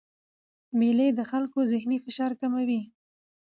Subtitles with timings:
[0.79, 2.81] مېلې د خلکو ذهني فشار کموي.